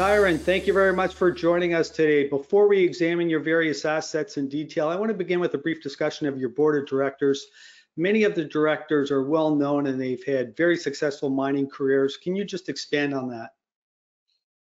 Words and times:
Tyron, 0.00 0.40
thank 0.40 0.66
you 0.66 0.72
very 0.72 0.94
much 0.94 1.14
for 1.14 1.30
joining 1.30 1.74
us 1.74 1.90
today. 1.90 2.26
Before 2.26 2.66
we 2.66 2.82
examine 2.82 3.28
your 3.28 3.40
various 3.40 3.84
assets 3.84 4.38
in 4.38 4.48
detail, 4.48 4.88
I 4.88 4.96
want 4.96 5.10
to 5.10 5.14
begin 5.14 5.40
with 5.40 5.52
a 5.52 5.58
brief 5.58 5.82
discussion 5.82 6.26
of 6.26 6.38
your 6.38 6.48
board 6.48 6.80
of 6.80 6.88
directors. 6.88 7.48
Many 7.98 8.22
of 8.22 8.34
the 8.34 8.46
directors 8.46 9.10
are 9.10 9.22
well 9.22 9.54
known 9.54 9.88
and 9.88 10.00
they've 10.00 10.24
had 10.24 10.56
very 10.56 10.78
successful 10.78 11.28
mining 11.28 11.68
careers. 11.68 12.16
Can 12.16 12.34
you 12.34 12.46
just 12.46 12.70
expand 12.70 13.12
on 13.12 13.28
that? 13.28 13.50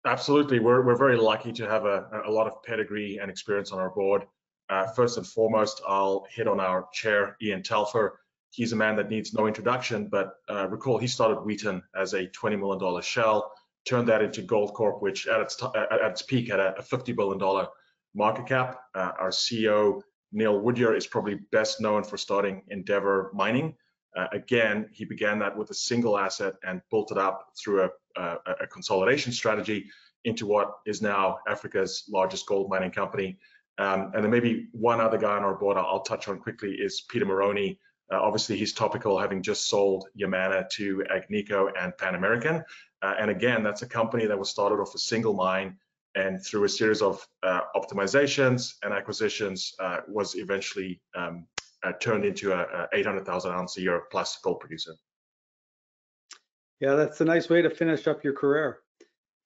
Absolutely. 0.05 0.59
We're, 0.59 0.85
we're 0.85 0.99
very 0.99 1.17
lucky 1.17 1.53
to 1.53 1.69
have 1.69 1.85
a, 1.85 2.09
a 2.27 2.31
lot 2.31 2.49
of 2.49 2.61
pedigree 2.65 3.19
and 3.23 3.31
experience 3.31 3.71
on 3.71 3.79
our 3.79 3.91
board. 3.91 4.27
Uh, 4.69 4.89
first 4.89 5.17
and 5.17 5.25
foremost, 5.25 5.81
I'll 5.87 6.27
hit 6.29 6.49
on 6.49 6.59
our 6.59 6.89
chair, 6.93 7.37
Ian 7.41 7.63
Telfer. 7.63 8.19
He's 8.51 8.73
a 8.73 8.77
man 8.77 8.97
that 8.97 9.09
needs 9.09 9.33
no 9.33 9.47
introduction, 9.47 10.09
but 10.09 10.33
uh, 10.49 10.67
recall 10.69 10.99
he 10.99 11.07
started 11.07 11.37
Wheaton 11.43 11.85
as 11.95 12.15
a 12.15 12.27
$20 12.27 12.59
million 12.59 13.01
shell 13.01 13.53
turned 13.87 14.09
that 14.09 14.23
into 14.23 14.43
Goldcorp, 14.43 15.01
which 15.01 15.27
at 15.27 15.41
its 15.41 15.61
at 15.63 16.11
its 16.11 16.23
peak 16.23 16.49
had 16.51 16.61
a, 16.61 16.75
$50 16.81 17.17
billion 17.17 17.67
market 18.15 18.47
cap. 18.47 18.81
Uh, 18.95 19.13
our 19.19 19.31
CEO 19.31 20.03
Neil 20.33 20.61
Woodyer 20.61 20.97
is 20.97 21.07
probably 21.07 21.37
best 21.51 21.81
known 21.81 22.05
for 22.05 22.17
starting 22.17 22.63
Endeavour 22.69 23.31
Mining. 23.35 23.75
Uh, 24.17 24.27
again, 24.33 24.89
he 24.93 25.05
began 25.05 25.39
that 25.39 25.57
with 25.57 25.71
a 25.71 25.75
single 25.75 26.19
asset 26.19 26.55
and 26.65 26.81
built 26.91 27.13
it 27.13 27.19
up 27.19 27.49
through 27.59 27.85
a, 27.85 28.21
a, 28.21 28.37
a, 28.63 28.67
consolidation 28.67 29.33
strategy 29.33 29.89
into 30.25 30.47
what 30.47 30.73
is 30.85 31.01
now 31.01 31.39
Africa's 31.49 32.05
largest 32.11 32.47
gold 32.47 32.69
mining 32.69 32.91
company. 32.91 33.39
Um, 33.79 34.11
and 34.15 34.25
then 34.25 34.31
maybe 34.31 34.69
one 34.73 35.01
other 35.01 35.17
guy 35.17 35.37
on 35.37 35.45
our 35.45 35.55
board 35.55 35.79
I'll, 35.79 36.03
touch 36.03 36.29
on 36.29 36.39
quickly 36.39 36.73
is 36.73 37.03
Peter 37.09 37.25
Marrone. 37.25 37.79
Uh, 38.13 38.21
obviously, 38.21 38.57
he's 38.57 38.75
topical, 38.75 39.19
having 39.19 39.43
just 39.43 39.69
sold 39.69 40.09
Yamana 40.21 40.69
to 40.71 41.05
Agnico 41.11 41.71
and 41.81 41.97
Pan 41.97 42.17
American. 42.17 42.65
Uh, 43.03 43.15
and 43.19 43.31
again, 43.31 43.63
that's 43.63 43.83
a 43.83 43.89
company 43.89 44.27
that 44.27 44.39
was 44.39 44.51
started 44.51 44.77
off 44.77 44.95
a 44.95 44.99
single 44.99 45.35
mine 45.35 45.77
and 46.15 46.45
through 46.45 46.65
a 46.65 46.69
series 46.69 47.03
of 47.03 47.25
uh, 47.43 47.61
optimizations 47.77 48.75
and 48.83 48.93
acquisitions 48.93 49.75
uh, 49.81 49.99
was 50.09 50.35
eventually 50.35 51.01
um, 51.15 51.47
uh, 51.83 51.93
turned 52.01 52.25
into 52.25 52.53
a, 52.53 52.61
a 52.61 52.89
800,000 52.93 53.53
ounce 53.53 53.77
a 53.79 53.81
year 53.81 54.03
plus 54.11 54.39
gold 54.43 54.61
producer. 54.61 54.93
Yeah, 56.81 56.95
that's 56.95 57.21
a 57.21 57.25
nice 57.25 57.49
way 57.49 57.63
to 57.63 57.71
finish 57.71 58.07
up 58.07 58.25
your 58.25 58.33
career. 58.33 58.79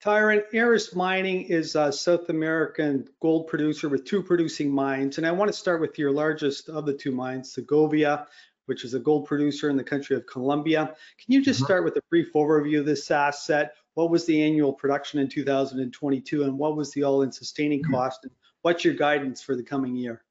Tyron, 0.03 0.43
Aris 0.53 0.95
Mining 0.95 1.43
is 1.43 1.75
a 1.75 1.91
South 1.91 2.29
American 2.29 3.07
gold 3.21 3.47
producer 3.47 3.89
with 3.89 4.05
two 4.05 4.21
producing 4.21 4.71
mines. 4.71 5.17
And 5.17 5.25
I 5.25 5.31
want 5.31 5.49
to 5.49 5.57
start 5.57 5.81
with 5.81 5.97
your 5.97 6.11
largest 6.11 6.69
of 6.69 6.85
the 6.85 6.93
two 6.93 7.11
mines, 7.11 7.53
Segovia, 7.53 8.27
which 8.65 8.83
is 8.83 8.93
a 8.93 8.99
gold 8.99 9.25
producer 9.25 9.69
in 9.69 9.77
the 9.77 9.83
country 9.83 10.15
of 10.15 10.25
Colombia. 10.25 10.85
Can 10.85 11.33
you 11.33 11.43
just 11.43 11.59
mm-hmm. 11.59 11.65
start 11.65 11.83
with 11.83 11.95
a 11.97 12.01
brief 12.09 12.33
overview 12.33 12.79
of 12.79 12.85
this 12.85 13.09
asset? 13.11 13.73
What 13.93 14.09
was 14.09 14.25
the 14.25 14.41
annual 14.41 14.73
production 14.73 15.19
in 15.19 15.29
2022 15.29 16.43
and 16.43 16.57
what 16.57 16.75
was 16.75 16.91
the 16.91 17.03
all-in 17.03 17.31
sustaining 17.31 17.81
mm-hmm. 17.81 17.93
cost? 17.93 18.23
And 18.23 18.31
what's 18.61 18.83
your 18.83 18.93
guidance 18.93 19.41
for 19.41 19.55
the 19.55 19.63
coming 19.63 19.95
year? 19.95 20.23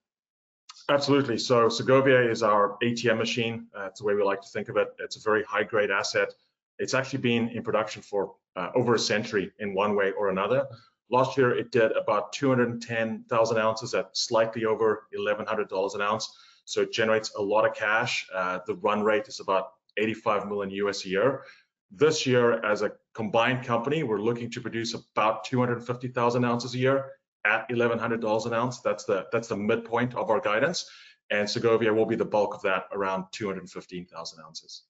Absolutely. 0.88 1.38
So 1.38 1.68
Segovia 1.68 2.30
is 2.30 2.42
our 2.42 2.76
ATM 2.82 3.18
machine. 3.18 3.66
Uh, 3.76 3.86
it's 3.86 4.00
the 4.00 4.06
way 4.06 4.14
we 4.14 4.22
like 4.22 4.42
to 4.42 4.48
think 4.48 4.68
of 4.68 4.76
it. 4.76 4.88
It's 4.98 5.16
a 5.16 5.20
very 5.20 5.42
high-grade 5.44 5.90
asset. 5.90 6.34
It's 6.78 6.92
actually 6.92 7.20
been 7.20 7.48
in 7.48 7.62
production 7.62 8.02
for 8.02 8.34
uh, 8.56 8.70
over 8.74 8.94
a 8.94 8.98
century 8.98 9.52
in 9.60 9.74
one 9.74 9.96
way 9.96 10.12
or 10.12 10.28
another. 10.28 10.66
Last 11.10 11.38
year, 11.38 11.56
it 11.56 11.70
did 11.70 11.92
about 11.92 12.32
210,000 12.32 13.58
ounces 13.58 13.94
at 13.94 14.16
slightly 14.16 14.64
over 14.64 15.06
$1,100 15.16 15.94
an 15.94 16.02
ounce. 16.02 16.36
So 16.64 16.82
it 16.82 16.92
generates 16.92 17.34
a 17.34 17.42
lot 17.42 17.66
of 17.66 17.74
cash. 17.74 18.26
Uh, 18.34 18.60
the 18.66 18.74
run 18.76 19.02
rate 19.02 19.28
is 19.28 19.40
about 19.40 19.68
85 19.96 20.48
million 20.48 20.70
US 20.86 21.04
a 21.04 21.08
year. 21.08 21.42
This 21.90 22.26
year, 22.26 22.64
as 22.64 22.82
a 22.82 22.92
combined 23.14 23.64
company, 23.64 24.02
we're 24.02 24.20
looking 24.20 24.50
to 24.50 24.60
produce 24.60 24.94
about 24.94 25.44
250,000 25.44 26.44
ounces 26.44 26.74
a 26.74 26.78
year 26.78 27.12
at 27.44 27.68
$1,100 27.68 28.46
an 28.46 28.52
ounce. 28.54 28.80
That's 28.80 29.04
the 29.04 29.26
that's 29.30 29.48
the 29.48 29.56
midpoint 29.56 30.14
of 30.14 30.30
our 30.30 30.40
guidance, 30.40 30.90
and 31.30 31.48
Segovia 31.48 31.92
will 31.92 32.06
be 32.06 32.16
the 32.16 32.24
bulk 32.24 32.54
of 32.54 32.62
that, 32.62 32.86
around 32.92 33.26
215,000 33.32 34.40
ounces. 34.44 34.82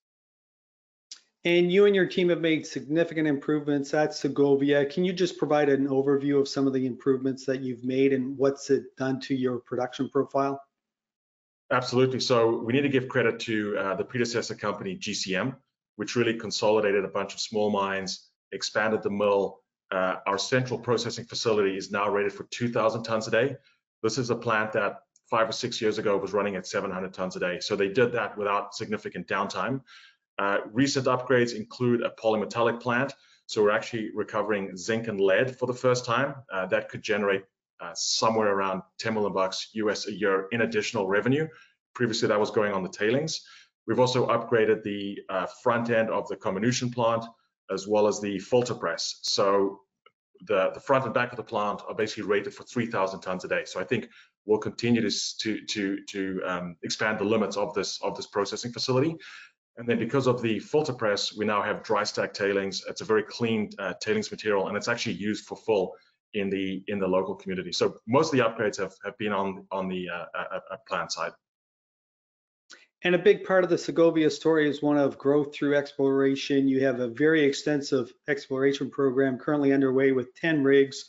And 1.46 1.70
you 1.70 1.84
and 1.84 1.94
your 1.94 2.06
team 2.06 2.30
have 2.30 2.41
made 2.41 2.66
significant 2.66 3.28
improvements 3.28 3.92
at 3.92 4.14
Segovia. 4.14 4.86
Can 4.86 5.04
you 5.04 5.12
just 5.12 5.36
provide 5.36 5.68
an 5.68 5.88
overview 5.88 6.41
of 6.41 6.48
some 6.48 6.66
of 6.66 6.72
the 6.72 6.86
improvements 6.86 7.44
that 7.44 7.60
you've 7.60 7.84
made 7.84 8.14
and 8.14 8.38
what's 8.38 8.70
it 8.70 8.96
done 8.96 9.20
to 9.20 9.34
your 9.34 9.58
production 9.58 10.08
profile? 10.08 10.58
Absolutely. 11.70 12.20
So 12.20 12.62
we 12.62 12.72
need 12.72 12.82
to 12.82 12.88
give 12.88 13.08
credit 13.08 13.41
to 13.41 13.76
uh, 13.76 13.94
the 13.94 14.04
predecessor 14.04 14.54
company, 14.54 14.97
GCM, 14.97 15.56
which 15.97 16.16
really 16.16 16.34
consolidated 16.34 17.04
a 17.04 17.08
bunch 17.08 17.34
of 17.34 17.41
small 17.41 17.70
mines, 17.70 18.30
expanded 18.52 19.02
the 19.02 19.10
mill. 19.10 19.60
Uh, 19.91 20.16
our 20.26 20.38
central 20.38 20.78
processing 20.78 21.24
facility 21.24 21.76
is 21.76 21.91
now 21.91 22.08
rated 22.08 22.32
for 22.32 22.44
2,000 22.44 23.03
tons 23.03 23.28
a 23.28 23.30
day. 23.30 23.56
This 24.03 24.19
is 24.19 24.30
a 24.30 24.36
plant 24.36 24.72
that 24.72 25.00
five 25.30 25.48
or 25.48 25.53
six 25.53 25.80
years 25.80 25.98
ago 25.98 26.16
was 26.16 26.32
running 26.32 26.56
at 26.56 26.66
700 26.66 27.12
tons 27.14 27.36
a 27.36 27.41
day. 27.41 27.60
So 27.60 27.76
they 27.76 27.88
did 27.88 28.12
that 28.12 28.36
without 28.36 28.74
significant 28.74 29.26
downtime. 29.26 29.80
Uh, 30.38 30.58
recent 30.72 31.06
upgrades 31.06 31.54
include 31.54 32.03
a 32.03 32.10
polymetallic 32.10 32.80
plant. 32.80 33.14
So 33.47 33.62
we're 33.62 33.70
actually 33.70 34.10
recovering 34.14 34.76
zinc 34.76 35.08
and 35.08 35.20
lead 35.20 35.58
for 35.58 35.66
the 35.66 35.74
first 35.74 36.04
time. 36.04 36.34
Uh, 36.53 36.66
that 36.66 36.88
could 36.88 37.03
generate 37.03 37.44
uh, 37.84 37.93
somewhere 37.95 38.49
around 38.49 38.83
10 38.99 39.15
million 39.15 39.33
bucks 39.33 39.71
US 39.75 40.09
a 40.09 40.12
year 40.12 40.47
in 40.53 40.62
additional 40.62 41.06
revenue. 41.06 41.47
Previously, 41.95 42.28
that 42.28 42.41
was 42.41 42.50
going 42.50 42.72
on 42.72 42.83
the 42.83 42.89
tailings. 42.89 43.41
We've 43.87 44.00
also 44.00 44.27
upgraded 44.28 44.83
the 44.83 45.19
uh, 45.28 45.47
front 45.62 45.91
end 45.91 46.11
of 46.11 46.27
the 46.28 46.37
comminution 46.37 46.91
plant 46.91 47.25
as 47.71 47.87
well 47.87 48.06
as 48.06 48.21
the 48.21 48.39
filter 48.39 48.75
press. 48.75 49.21
So 49.22 49.81
the, 50.47 50.71
the 50.75 50.81
front 50.81 51.05
and 51.05 51.15
back 51.15 51.31
of 51.33 51.37
the 51.37 51.43
plant 51.43 51.83
are 51.89 51.95
basically 51.95 52.25
rated 52.25 52.55
for 52.55 52.65
3,000 52.65 53.21
tons 53.21 53.45
a 53.45 53.49
day. 53.49 53.65
So 53.65 53.81
I 53.81 53.84
think 53.84 54.09
we'll 54.47 54.59
continue 54.59 55.01
to 55.01 55.11
to 55.41 55.65
to, 55.66 56.05
to 56.05 56.43
um, 56.47 56.77
expand 56.83 57.19
the 57.19 57.25
limits 57.25 57.56
of 57.56 57.75
this 57.75 58.01
of 58.03 58.16
this 58.16 58.27
processing 58.27 58.72
facility. 58.72 59.16
And 59.77 59.89
then 59.89 59.99
because 59.99 60.28
of 60.28 60.41
the 60.41 60.61
filter 60.61 60.93
press, 60.93 61.37
we 61.37 61.45
now 61.45 61.61
have 61.61 61.83
dry 61.83 62.05
stack 62.05 62.33
tailings. 62.33 62.84
It's 62.89 63.01
a 63.01 63.05
very 63.05 63.25
clean 63.25 63.71
uh, 63.78 63.95
tailings 64.01 64.31
material, 64.31 64.69
and 64.69 64.77
it's 64.77 64.89
actually 64.89 65.15
used 65.15 65.47
for 65.47 65.56
full 65.56 65.95
in 66.34 66.50
the 66.50 66.83
in 66.89 66.99
the 66.99 67.06
local 67.06 67.34
community. 67.34 67.72
So 67.72 67.97
most 68.06 68.33
of 68.33 68.39
the 68.39 68.45
upgrades 68.45 68.78
have, 68.78 68.95
have 69.05 69.17
been 69.19 69.33
on 69.33 69.67
on 69.71 69.89
the 69.89 70.09
uh, 70.09 70.25
uh, 70.37 70.61
uh, 70.72 70.77
plant 70.87 71.12
side. 71.12 71.33
And 73.03 73.15
a 73.15 73.19
big 73.19 73.45
part 73.45 73.65
of 73.65 73.71
the 73.71 73.77
Segovia 73.77 74.31
story 74.31 74.67
is 74.67 74.81
one 74.81 74.97
of 74.97 75.19
growth 75.19 75.55
through 75.55 75.77
exploration. 75.77 76.69
You 76.69 76.84
have 76.87 77.00
a 77.00 77.09
very 77.09 77.45
extensive 77.45 78.11
exploration 78.28 78.91
program 78.91 79.39
currently 79.39 79.75
underway 79.75 80.12
with 80.12 80.34
10 80.37 80.65
rigs. 80.65 81.05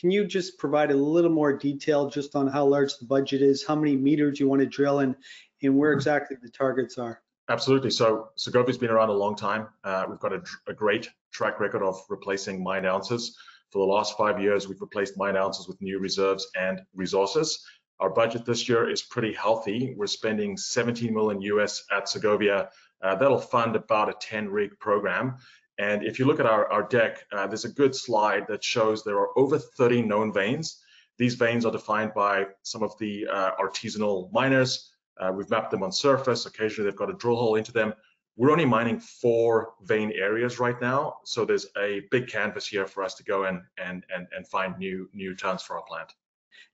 Can 0.00 0.12
you 0.12 0.24
just 0.24 0.58
provide 0.58 0.92
a 0.92 0.96
little 0.96 1.30
more 1.30 1.52
detail 1.52 2.08
just 2.08 2.36
on 2.36 2.46
how 2.46 2.66
large 2.66 2.96
the 2.98 3.06
budget 3.06 3.42
is, 3.42 3.66
how 3.66 3.74
many 3.74 3.96
meters 3.96 4.38
you 4.38 4.48
want 4.48 4.60
to 4.60 4.66
drill, 4.66 5.00
and, 5.00 5.16
and 5.60 5.76
where 5.76 5.90
mm-hmm. 5.90 5.98
exactly 5.98 6.36
the 6.40 6.50
targets 6.50 6.98
are? 6.98 7.20
Absolutely. 7.48 7.90
So 7.90 8.28
Segovia's 8.38 8.78
been 8.78 8.90
around 8.90 9.08
a 9.08 9.14
long 9.14 9.34
time. 9.34 9.66
Uh, 9.82 10.04
we've 10.08 10.20
got 10.20 10.32
a, 10.32 10.40
a, 10.68 10.72
great 10.72 11.10
track 11.32 11.58
record 11.58 11.82
of 11.82 12.00
replacing 12.08 12.62
mine 12.62 12.86
ounces. 12.86 13.36
For 13.70 13.78
the 13.78 13.92
last 13.92 14.16
five 14.16 14.40
years, 14.40 14.66
we've 14.66 14.80
replaced 14.80 15.16
mine 15.16 15.36
ounces 15.36 15.68
with 15.68 15.80
new 15.80 15.98
reserves 15.98 16.48
and 16.58 16.82
resources. 16.94 17.64
Our 18.00 18.10
budget 18.10 18.44
this 18.44 18.68
year 18.68 18.88
is 18.90 19.02
pretty 19.02 19.32
healthy. 19.32 19.94
We're 19.96 20.06
spending 20.06 20.56
17 20.56 21.14
million 21.14 21.40
US 21.42 21.84
at 21.92 22.08
Segovia. 22.08 22.70
Uh, 23.02 23.14
that'll 23.14 23.38
fund 23.38 23.76
about 23.76 24.08
a 24.08 24.14
10 24.20 24.48
rig 24.48 24.78
program. 24.80 25.36
And 25.78 26.02
if 26.02 26.18
you 26.18 26.26
look 26.26 26.40
at 26.40 26.46
our, 26.46 26.70
our 26.70 26.82
deck, 26.82 27.24
uh, 27.32 27.46
there's 27.46 27.64
a 27.64 27.72
good 27.72 27.94
slide 27.94 28.46
that 28.48 28.64
shows 28.64 29.04
there 29.04 29.18
are 29.18 29.38
over 29.38 29.58
30 29.58 30.02
known 30.02 30.32
veins. 30.32 30.82
These 31.16 31.34
veins 31.34 31.64
are 31.64 31.72
defined 31.72 32.12
by 32.14 32.46
some 32.62 32.82
of 32.82 32.98
the 32.98 33.26
uh, 33.28 33.52
artisanal 33.60 34.32
miners. 34.32 34.92
Uh, 35.18 35.32
we've 35.34 35.50
mapped 35.50 35.70
them 35.70 35.82
on 35.82 35.92
surface. 35.92 36.46
Occasionally, 36.46 36.90
they've 36.90 36.98
got 36.98 37.10
a 37.10 37.14
drill 37.14 37.36
hole 37.36 37.56
into 37.56 37.72
them. 37.72 37.92
We're 38.40 38.52
only 38.52 38.64
mining 38.64 39.00
four 39.00 39.74
vein 39.82 40.12
areas 40.12 40.58
right 40.58 40.80
now, 40.80 41.18
so 41.24 41.44
there's 41.44 41.66
a 41.76 42.00
big 42.10 42.26
canvas 42.26 42.66
here 42.66 42.86
for 42.86 43.02
us 43.02 43.12
to 43.16 43.22
go 43.22 43.44
and 43.44 43.60
and 43.76 44.02
and, 44.16 44.26
and 44.34 44.48
find 44.48 44.78
new 44.78 45.10
new 45.12 45.34
tons 45.36 45.62
for 45.62 45.76
our 45.76 45.82
plant. 45.82 46.14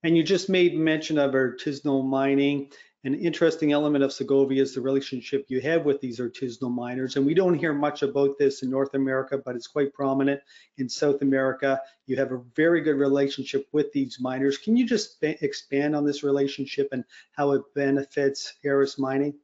And 0.04 0.16
you 0.16 0.22
just 0.22 0.48
made 0.48 0.78
mention 0.78 1.18
of 1.18 1.32
artisanal 1.32 2.06
mining. 2.06 2.70
An 3.02 3.14
interesting 3.16 3.72
element 3.72 4.04
of 4.04 4.12
Segovia 4.12 4.62
is 4.62 4.76
the 4.76 4.80
relationship 4.80 5.46
you 5.48 5.60
have 5.60 5.84
with 5.84 6.00
these 6.00 6.20
artisanal 6.20 6.72
miners. 6.72 7.16
And 7.16 7.26
we 7.26 7.34
don't 7.34 7.58
hear 7.58 7.74
much 7.74 8.02
about 8.02 8.38
this 8.38 8.62
in 8.62 8.70
North 8.70 8.94
America, 8.94 9.36
but 9.36 9.56
it's 9.56 9.66
quite 9.66 9.92
prominent 9.92 10.40
in 10.78 10.88
South 10.88 11.20
America. 11.22 11.82
You 12.06 12.14
have 12.14 12.30
a 12.30 12.42
very 12.54 12.80
good 12.80 12.96
relationship 12.96 13.66
with 13.72 13.90
these 13.90 14.20
miners. 14.20 14.56
Can 14.56 14.76
you 14.76 14.86
just 14.86 15.16
expand 15.20 15.96
on 15.96 16.06
this 16.06 16.22
relationship 16.22 16.90
and 16.92 17.02
how 17.32 17.50
it 17.50 17.62
benefits 17.74 18.54
Aris 18.64 19.00
Mining? 19.00 19.34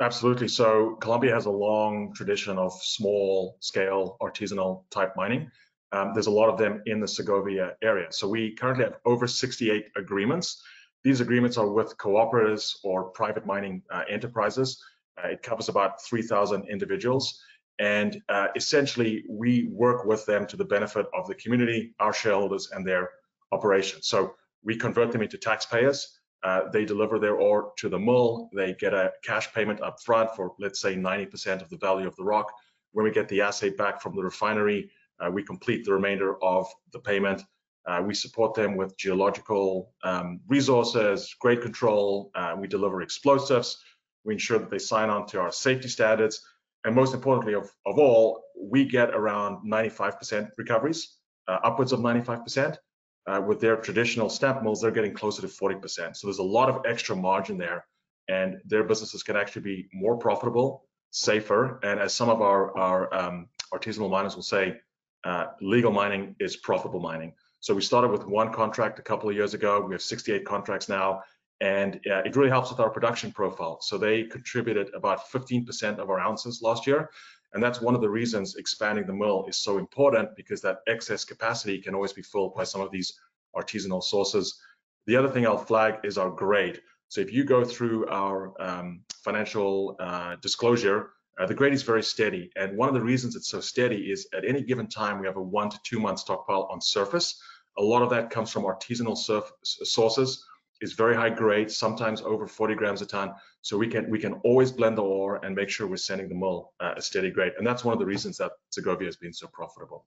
Absolutely. 0.00 0.48
So 0.48 0.96
Colombia 1.00 1.34
has 1.34 1.44
a 1.44 1.50
long 1.50 2.14
tradition 2.14 2.56
of 2.56 2.72
small 2.82 3.58
scale 3.60 4.16
artisanal 4.22 4.84
type 4.90 5.14
mining. 5.14 5.50
Um, 5.92 6.12
there's 6.14 6.26
a 6.26 6.30
lot 6.30 6.48
of 6.48 6.56
them 6.56 6.82
in 6.86 7.00
the 7.00 7.08
Segovia 7.08 7.76
area. 7.82 8.06
So 8.10 8.26
we 8.26 8.54
currently 8.54 8.84
have 8.84 8.96
over 9.04 9.26
68 9.26 9.88
agreements. 9.96 10.62
These 11.04 11.20
agreements 11.20 11.58
are 11.58 11.68
with 11.68 11.98
cooperatives 11.98 12.76
or 12.82 13.10
private 13.10 13.44
mining 13.44 13.82
uh, 13.90 14.04
enterprises. 14.08 14.82
Uh, 15.22 15.28
it 15.28 15.42
covers 15.42 15.68
about 15.68 16.02
3,000 16.02 16.66
individuals. 16.68 17.42
And 17.78 18.22
uh, 18.28 18.48
essentially, 18.56 19.24
we 19.28 19.68
work 19.70 20.06
with 20.06 20.24
them 20.24 20.46
to 20.46 20.56
the 20.56 20.64
benefit 20.64 21.06
of 21.14 21.26
the 21.26 21.34
community, 21.34 21.94
our 21.98 22.12
shareholders, 22.12 22.70
and 22.72 22.86
their 22.86 23.10
operations. 23.52 24.06
So 24.06 24.34
we 24.62 24.76
convert 24.76 25.12
them 25.12 25.22
into 25.22 25.36
taxpayers. 25.36 26.19
Uh, 26.42 26.68
they 26.70 26.84
deliver 26.84 27.18
their 27.18 27.34
ore 27.34 27.72
to 27.76 27.88
the 27.88 27.98
mill. 27.98 28.48
They 28.54 28.74
get 28.74 28.94
a 28.94 29.12
cash 29.22 29.52
payment 29.52 29.82
up 29.82 30.00
front 30.02 30.30
for, 30.34 30.52
let's 30.58 30.80
say, 30.80 30.96
90% 30.96 31.60
of 31.60 31.68
the 31.68 31.76
value 31.76 32.06
of 32.06 32.16
the 32.16 32.24
rock. 32.24 32.52
When 32.92 33.04
we 33.04 33.10
get 33.10 33.28
the 33.28 33.42
assay 33.42 33.70
back 33.70 34.00
from 34.00 34.16
the 34.16 34.22
refinery, 34.22 34.90
uh, 35.20 35.30
we 35.30 35.42
complete 35.42 35.84
the 35.84 35.92
remainder 35.92 36.42
of 36.42 36.66
the 36.92 36.98
payment. 36.98 37.42
Uh, 37.86 38.02
we 38.04 38.14
support 38.14 38.54
them 38.54 38.76
with 38.76 38.96
geological 38.96 39.92
um, 40.02 40.40
resources, 40.48 41.34
grade 41.40 41.62
control. 41.62 42.30
Uh, 42.34 42.56
we 42.58 42.66
deliver 42.66 43.02
explosives. 43.02 43.82
We 44.24 44.34
ensure 44.34 44.58
that 44.58 44.70
they 44.70 44.78
sign 44.78 45.10
on 45.10 45.26
to 45.28 45.40
our 45.40 45.52
safety 45.52 45.88
standards. 45.88 46.42
And 46.84 46.94
most 46.94 47.14
importantly 47.14 47.54
of, 47.54 47.70
of 47.86 47.98
all, 47.98 48.42
we 48.58 48.84
get 48.84 49.10
around 49.10 49.70
95% 49.70 50.50
recoveries, 50.56 51.16
uh, 51.48 51.58
upwards 51.62 51.92
of 51.92 52.00
95%. 52.00 52.76
Uh, 53.26 53.40
with 53.40 53.60
their 53.60 53.76
traditional 53.76 54.28
stamp 54.28 54.62
mills, 54.62 54.80
they're 54.80 54.90
getting 54.90 55.12
closer 55.12 55.42
to 55.42 55.48
40%. 55.48 56.16
So 56.16 56.26
there's 56.26 56.38
a 56.38 56.42
lot 56.42 56.68
of 56.68 56.84
extra 56.86 57.14
margin 57.14 57.58
there, 57.58 57.84
and 58.28 58.58
their 58.64 58.84
businesses 58.84 59.22
can 59.22 59.36
actually 59.36 59.62
be 59.62 59.88
more 59.92 60.16
profitable, 60.16 60.84
safer, 61.10 61.78
and 61.82 62.00
as 62.00 62.14
some 62.14 62.28
of 62.28 62.40
our, 62.40 62.76
our 62.78 63.14
um, 63.14 63.48
artisanal 63.72 64.10
miners 64.10 64.36
will 64.36 64.42
say, 64.42 64.76
uh, 65.24 65.46
legal 65.60 65.92
mining 65.92 66.34
is 66.40 66.56
profitable 66.56 67.00
mining. 67.00 67.34
So 67.60 67.74
we 67.74 67.82
started 67.82 68.10
with 68.10 68.26
one 68.26 68.52
contract 68.52 68.98
a 68.98 69.02
couple 69.02 69.28
of 69.28 69.36
years 69.36 69.52
ago. 69.52 69.84
We 69.86 69.92
have 69.92 70.02
68 70.02 70.46
contracts 70.46 70.88
now, 70.88 71.22
and 71.60 71.96
uh, 72.10 72.22
it 72.24 72.36
really 72.36 72.48
helps 72.48 72.70
with 72.70 72.80
our 72.80 72.88
production 72.88 73.32
profile. 73.32 73.78
So 73.82 73.98
they 73.98 74.24
contributed 74.24 74.90
about 74.94 75.30
15% 75.30 75.98
of 75.98 76.08
our 76.08 76.18
ounces 76.18 76.62
last 76.62 76.86
year. 76.86 77.10
And 77.52 77.62
that's 77.62 77.80
one 77.80 77.94
of 77.94 78.00
the 78.00 78.08
reasons 78.08 78.56
expanding 78.56 79.06
the 79.06 79.12
mill 79.12 79.46
is 79.48 79.56
so 79.56 79.78
important 79.78 80.36
because 80.36 80.60
that 80.62 80.78
excess 80.86 81.24
capacity 81.24 81.78
can 81.78 81.94
always 81.94 82.12
be 82.12 82.22
filled 82.22 82.54
by 82.54 82.64
some 82.64 82.80
of 82.80 82.90
these 82.90 83.18
artisanal 83.56 84.02
sources. 84.02 84.60
The 85.06 85.16
other 85.16 85.28
thing 85.28 85.46
I'll 85.46 85.58
flag 85.58 85.98
is 86.04 86.18
our 86.18 86.30
grade. 86.30 86.80
So 87.08 87.20
if 87.20 87.32
you 87.32 87.44
go 87.44 87.64
through 87.64 88.08
our 88.08 88.54
um, 88.62 89.02
financial 89.24 89.96
uh, 89.98 90.36
disclosure, 90.36 91.10
uh, 91.40 91.46
the 91.46 91.54
grade 91.54 91.72
is 91.72 91.82
very 91.82 92.02
steady. 92.02 92.52
And 92.54 92.76
one 92.76 92.88
of 92.88 92.94
the 92.94 93.00
reasons 93.00 93.34
it's 93.34 93.48
so 93.48 93.60
steady 93.60 94.12
is 94.12 94.28
at 94.32 94.44
any 94.44 94.62
given 94.62 94.86
time, 94.86 95.18
we 95.18 95.26
have 95.26 95.36
a 95.36 95.42
one 95.42 95.70
to 95.70 95.80
two 95.82 95.98
month 95.98 96.20
stockpile 96.20 96.68
on 96.70 96.80
surface. 96.80 97.40
A 97.78 97.82
lot 97.82 98.02
of 98.02 98.10
that 98.10 98.30
comes 98.30 98.50
from 98.50 98.64
artisanal 98.64 99.16
sources 99.64 100.44
is 100.80 100.94
very 100.94 101.14
high 101.14 101.30
grade, 101.30 101.70
sometimes 101.70 102.22
over 102.22 102.46
40 102.46 102.74
grams 102.74 103.02
a 103.02 103.06
ton. 103.06 103.32
So 103.62 103.76
we 103.76 103.86
can 103.86 104.10
we 104.10 104.18
can 104.18 104.34
always 104.44 104.72
blend 104.72 104.96
the 104.98 105.02
ore 105.02 105.44
and 105.44 105.54
make 105.54 105.68
sure 105.68 105.86
we're 105.86 105.96
sending 105.96 106.28
the 106.28 106.34
mill 106.34 106.72
uh, 106.80 106.94
a 106.96 107.02
steady 107.02 107.30
grade. 107.30 107.52
And 107.58 107.66
that's 107.66 107.84
one 107.84 107.92
of 107.92 107.98
the 107.98 108.06
reasons 108.06 108.38
that 108.38 108.52
Segovia 108.70 109.06
has 109.06 109.16
been 109.16 109.32
so 109.32 109.46
profitable. 109.48 110.06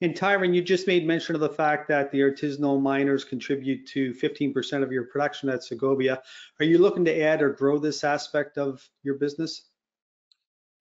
And 0.00 0.14
Tyron, 0.14 0.54
you 0.54 0.62
just 0.62 0.86
made 0.86 1.06
mention 1.06 1.34
of 1.34 1.40
the 1.40 1.48
fact 1.48 1.88
that 1.88 2.10
the 2.12 2.20
artisanal 2.20 2.80
miners 2.80 3.24
contribute 3.24 3.86
to 3.88 4.12
15% 4.14 4.82
of 4.82 4.92
your 4.92 5.04
production 5.04 5.48
at 5.48 5.64
Segovia. 5.64 6.22
Are 6.60 6.64
you 6.64 6.78
looking 6.78 7.04
to 7.04 7.20
add 7.20 7.42
or 7.42 7.50
grow 7.50 7.78
this 7.78 8.04
aspect 8.04 8.58
of 8.58 8.88
your 9.02 9.16
business? 9.16 9.64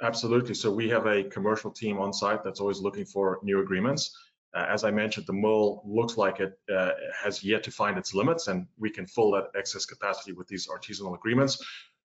Absolutely. 0.04 0.54
So 0.54 0.72
we 0.72 0.88
have 0.90 1.08
a 1.08 1.24
commercial 1.24 1.72
team 1.72 1.98
on 1.98 2.14
site 2.14 2.44
that's 2.44 2.60
always 2.60 2.80
looking 2.80 3.06
for 3.06 3.40
new 3.42 3.60
agreements. 3.60 4.16
Uh, 4.54 4.66
as 4.70 4.84
I 4.84 4.92
mentioned, 4.92 5.28
the 5.28 5.34
mill 5.34 5.82
looks 5.86 6.18
like 6.18 6.40
it 6.40 6.58
uh, 6.74 6.92
has 7.24 7.44
yet 7.44 7.64
to 7.64 7.72
find 7.72 7.98
its 7.98 8.14
limits, 8.14 8.48
and 8.48 8.68
we 8.78 8.90
can 8.90 9.06
fill 9.06 9.32
that 9.32 9.46
excess 9.56 9.86
capacity 9.86 10.32
with 10.32 10.48
these 10.48 10.68
artisanal 10.68 11.16
agreements. 11.16 11.64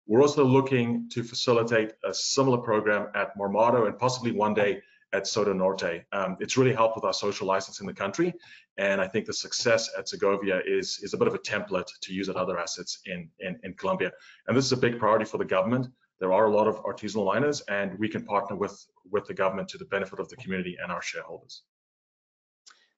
We're 0.07 0.23
also 0.23 0.45
looking 0.45 1.09
to 1.11 1.23
facilitate 1.23 1.93
a 2.05 2.13
similar 2.13 2.59
program 2.59 3.09
at 3.15 3.37
Marmato 3.39 3.87
and 3.87 3.99
possibly 3.99 4.33
one 4.33 4.55
day 4.55 4.83
at 5.13 5.27
Soto 5.27 5.53
Norte. 5.53 6.05
Um, 6.13 6.37
it's 6.41 6.57
really 6.57 6.73
helped 6.73 6.97
with 6.97 7.05
our 7.05 7.13
social 7.13 7.47
license 7.47 7.81
in 7.81 7.87
the 7.87 7.95
country, 7.95 8.33
and 8.79 9.01
I 9.01 9.09
think 9.09 9.27
the 9.27 9.33
success 9.33 9.91
at 9.99 10.09
Segovia 10.09 10.63
is 10.67 11.01
is 11.03 11.15
a 11.15 11.19
bit 11.19 11.29
of 11.29 11.35
a 11.35 11.39
template 11.39 11.91
to 12.03 12.13
use 12.13 12.29
at 12.29 12.37
other 12.37 12.59
assets 12.59 13.01
in, 13.07 13.29
in, 13.41 13.59
in 13.63 13.75
Colombia. 13.75 14.11
And 14.47 14.57
this 14.57 14.65
is 14.65 14.73
a 14.73 14.77
big 14.77 14.99
priority 14.99 15.25
for 15.25 15.39
the 15.39 15.45
government. 15.45 15.87
There 16.21 16.33
are 16.33 16.47
a 16.47 16.55
lot 16.55 16.69
of 16.69 16.83
artisanal 16.85 17.27
miners, 17.27 17.61
and 17.63 17.99
we 17.99 18.09
can 18.09 18.25
partner 18.25 18.57
with 18.57 18.87
with 19.11 19.27
the 19.27 19.35
government 19.35 19.69
to 19.71 19.79
the 19.79 19.87
benefit 19.87 20.21
of 20.21 20.29
the 20.29 20.37
community 20.37 20.77
and 20.83 20.93
our 20.93 21.03
shareholders. 21.03 21.63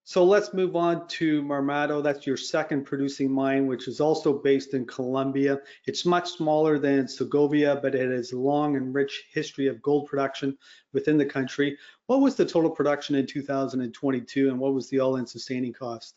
So 0.05 0.25
let's 0.25 0.53
move 0.53 0.75
on 0.75 1.07
to 1.09 1.43
Marmato. 1.43 2.03
That's 2.03 2.27
your 2.27 2.37
second 2.37 2.85
producing 2.85 3.31
mine, 3.31 3.69
which 3.69 3.87
is 3.87 4.01
also 4.01 4.33
based 4.33 4.75
in 4.75 4.85
Colombia. 4.85 5.61
It's 5.87 6.05
much 6.05 6.29
smaller 6.31 6.79
than 6.79 7.07
Segovia, 7.07 7.77
but 7.81 7.95
it 7.95 8.11
has 8.11 8.33
a 8.33 8.39
long 8.39 8.77
and 8.77 8.93
rich 8.93 9.27
history 9.33 9.69
of 9.69 9.81
gold 9.81 10.07
production 10.07 10.59
within 10.93 11.17
the 11.17 11.25
country. 11.25 11.79
What 12.07 12.21
was 12.21 12.35
the 12.35 12.45
total 12.45 12.71
production 12.71 13.15
in 13.15 13.27
2022 13.27 14.49
and 14.49 14.59
what 14.59 14.75
was 14.75 14.91
the 14.91 14.99
all-in 14.99 15.27
sustaining 15.27 15.73
cost? 15.73 16.17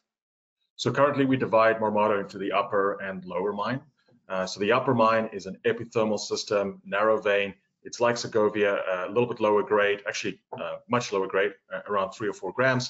So 0.77 0.91
currently 0.91 1.25
we 1.25 1.37
divide 1.37 1.77
Marmato 1.77 2.19
into 2.19 2.39
the 2.39 2.51
upper 2.51 2.99
and 3.01 3.23
lower 3.23 3.53
mine. 3.53 3.81
Uh, 4.27 4.47
so 4.47 4.59
the 4.59 4.71
upper 4.71 4.95
mine 4.95 5.29
is 5.31 5.45
an 5.45 5.57
epithermal 5.63 6.19
system, 6.19 6.81
narrow 6.85 7.21
vein. 7.21 7.53
It's 7.83 7.99
like 8.01 8.17
Segovia, 8.17 8.81
a 9.05 9.07
little 9.09 9.27
bit 9.27 9.39
lower 9.39 9.61
grade, 9.61 10.01
actually 10.07 10.41
uh, 10.59 10.77
much 10.89 11.13
lower 11.13 11.27
grade, 11.27 11.53
uh, 11.71 11.81
around 11.87 12.11
three 12.13 12.27
or 12.27 12.33
four 12.33 12.51
grams. 12.51 12.89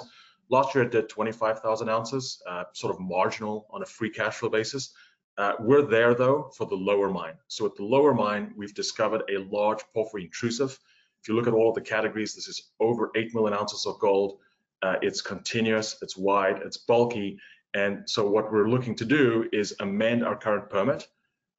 Last 0.49 0.75
year 0.75 0.83
it 0.83 0.91
did 0.91 1.09
25,000 1.09 1.89
ounces, 1.89 2.41
uh, 2.47 2.65
sort 2.73 2.93
of 2.93 2.99
marginal 3.01 3.67
on 3.71 3.81
a 3.81 3.85
free 3.85 4.09
cash 4.09 4.35
flow 4.35 4.49
basis. 4.49 4.93
Uh, 5.37 5.53
we're 5.59 5.81
there 5.81 6.13
though 6.13 6.51
for 6.55 6.65
the 6.65 6.75
lower 6.75 7.09
mine. 7.09 7.33
So 7.47 7.65
at 7.65 7.75
the 7.75 7.83
lower 7.83 8.13
mine, 8.13 8.53
we've 8.55 8.73
discovered 8.73 9.23
a 9.29 9.39
large 9.39 9.81
porphyry 9.93 10.23
intrusive. 10.25 10.79
If 11.21 11.27
you 11.27 11.35
look 11.35 11.47
at 11.47 11.53
all 11.53 11.69
of 11.69 11.75
the 11.75 11.81
categories, 11.81 12.35
this 12.35 12.47
is 12.47 12.71
over 12.79 13.11
8 13.15 13.33
million 13.33 13.57
ounces 13.57 13.85
of 13.85 13.99
gold. 13.99 14.37
Uh, 14.81 14.95
it's 15.01 15.21
continuous, 15.21 15.97
it's 16.01 16.15
wide, 16.15 16.61
it's 16.63 16.77
bulky. 16.77 17.39
And 17.73 18.09
so 18.09 18.29
what 18.29 18.51
we're 18.51 18.69
looking 18.69 18.95
to 18.95 19.05
do 19.05 19.49
is 19.51 19.75
amend 19.79 20.23
our 20.23 20.35
current 20.35 20.69
permit, 20.69 21.07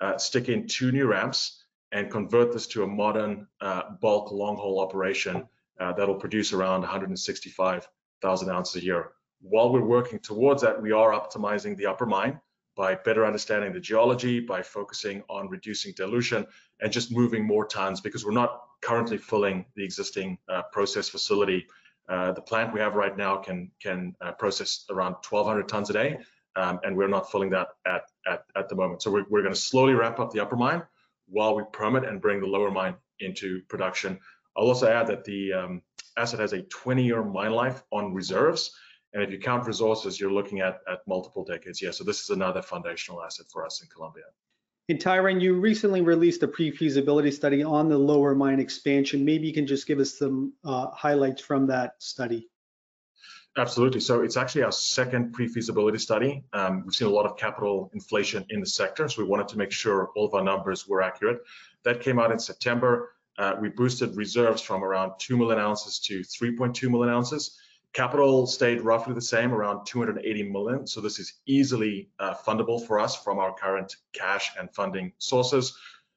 uh, 0.01 0.17
stick 0.17 0.49
in 0.49 0.67
two 0.67 0.93
new 0.93 1.07
ramps, 1.07 1.63
and 1.93 2.11
convert 2.11 2.53
this 2.53 2.67
to 2.69 2.85
a 2.85 2.87
modern 2.87 3.47
uh, 3.61 3.83
bulk 4.01 4.31
long 4.31 4.57
hole 4.57 4.81
operation 4.81 5.47
uh, 5.81 5.93
that'll 5.93 6.15
produce 6.15 6.53
around 6.53 6.81
165 6.81 7.89
thousand 8.21 8.51
ounces 8.51 8.83
a 8.83 8.85
year. 8.85 9.11
While 9.41 9.73
we're 9.73 9.85
working 9.85 10.19
towards 10.19 10.63
that, 10.63 10.81
we 10.81 10.93
are 10.93 11.13
optimizing 11.13 11.77
the 11.77 11.87
upper 11.87 12.07
mine 12.07 12.41
by 12.77 12.95
better 12.95 13.25
understanding 13.25 13.73
the 13.73 13.81
geology, 13.81 14.39
by 14.41 14.63
focusing 14.63 15.23
on 15.29 15.49
reducing 15.49 15.93
dilution 15.97 16.47
and 16.81 16.93
just 16.93 17.11
moving 17.11 17.45
more 17.45 17.67
tons 17.67 18.01
because 18.01 18.25
we're 18.25 18.33
not 18.33 18.61
currently 18.83 19.17
filling 19.17 19.65
the 19.75 19.85
existing 19.85 20.39
uh, 20.49 20.63
process 20.73 21.09
facility. 21.09 21.67
Uh, 22.09 22.33
the 22.33 22.41
plant 22.41 22.73
we 22.73 22.81
have 22.81 22.95
right 22.95 23.17
now 23.17 23.37
can 23.37 23.71
can 23.81 24.15
uh, 24.21 24.33
process 24.33 24.85
around 24.91 25.15
1,200 25.29 25.69
tons 25.69 25.91
a 25.91 25.93
day, 25.93 26.19
um, 26.55 26.79
and 26.85 26.97
we're 26.97 27.09
not 27.09 27.31
filling 27.31 27.51
that 27.51 27.69
at 27.87 28.03
at, 28.27 28.45
at 28.55 28.69
the 28.69 28.75
moment. 28.75 29.03
So 29.03 29.11
we're, 29.11 29.25
we're 29.29 29.43
going 29.43 29.55
to 29.55 29.61
slowly 29.61 29.95
ramp 29.95 30.21
up 30.21 30.31
the 30.31 30.41
upper 30.41 30.57
mine 30.57 30.83
while 31.29 31.57
we 31.57 31.65
permit 31.73 32.05
and 32.05 32.21
bring 32.21 32.41
the 32.41 32.47
lower 32.47 32.71
mine 32.71 32.95
into 33.19 33.63
production. 33.69 34.21
I'll 34.57 34.67
also 34.67 34.87
add 34.87 35.09
that 35.09 35.25
the 35.25 35.53
um, 35.53 35.83
asset 36.17 36.41
has 36.41 36.53
a 36.53 36.63
20-year 36.63 37.23
mine 37.23 37.53
life 37.53 37.83
on 37.93 38.15
reserves. 38.15 38.73
And 39.13 39.23
if 39.23 39.31
you 39.31 39.39
count 39.39 39.67
resources, 39.67 40.21
you're 40.21 40.33
looking 40.33 40.61
at, 40.61 40.81
at 40.91 40.99
multiple 41.07 41.45
decades. 41.45 41.81
Yeah, 41.81 41.91
so 41.91 42.05
this 42.05 42.21
is 42.21 42.31
another 42.31 42.63
foundational 42.63 43.23
asset 43.23 43.47
for 43.51 43.65
us 43.65 43.83
in 43.83 43.89
Colombia. 43.89 44.25
And 44.89 45.01
Tyron, 45.01 45.41
you 45.41 45.55
recently 45.55 46.01
released 46.01 46.43
a 46.43 46.49
pre-feasibility 46.49 47.33
study 47.33 47.63
on 47.63 47.89
the 47.89 47.99
lower 47.99 48.35
mine 48.35 48.61
expansion. 48.61 49.25
Maybe 49.25 49.47
you 49.49 49.53
can 49.53 49.67
just 49.67 49.87
give 49.87 49.99
us 49.99 50.17
some 50.17 50.53
uh, 50.65 50.89
highlights 50.91 51.41
from 51.43 51.67
that 51.69 51.95
study. 51.99 52.49
Absolutely. 53.59 54.01
So 54.01 54.21
it's 54.21 54.37
actually 54.37 54.65
our 54.65 54.73
second 54.73 55.33
pre-feasibility 55.33 55.99
study. 55.99 56.45
Um, 56.53 56.85
we've 56.85 56.95
seen 56.95 57.09
a 57.09 57.11
lot 57.11 57.25
of 57.25 57.39
capital 57.39 57.91
inflation 57.95 58.45
in 58.51 58.61
the 58.61 58.67
sector, 58.67 59.09
so 59.09 59.23
we 59.23 59.29
wanted 59.29 59.49
to 59.49 59.59
make 59.59 59.73
sure 59.73 60.11
all 60.15 60.27
of 60.27 60.35
our 60.35 60.45
numbers 60.45 60.87
were 60.87 61.01
accurate. 61.01 61.39
That 61.85 62.03
came 62.03 62.19
out 62.19 62.31
in 62.31 62.39
September 62.39 63.16
uh, 63.39 63.55
we 63.61 63.69
boosted 63.69 64.17
reserves 64.17 64.63
from 64.63 64.83
around 64.83 65.13
2 65.19 65.37
million 65.37 65.59
ounces 65.59 65.99
to 66.01 66.21
3.2 66.21 66.91
million 66.91 67.13
ounces. 67.13 67.59
Capital 67.93 68.47
stayed 68.47 68.83
roughly 68.83 69.15
the 69.15 69.21
same, 69.21 69.53
around 69.53 69.87
280 69.87 70.43
million. 70.51 70.87
So 70.87 71.01
this 71.01 71.19
is 71.19 71.41
easily 71.47 72.11
uh, 72.19 72.35
fundable 72.35 72.87
for 72.87 73.01
us 73.01 73.17
from 73.17 73.39
our 73.39 73.55
current 73.55 73.95
cash 74.13 74.51
and 74.59 74.71
funding 74.75 75.13
sources. 75.19 75.77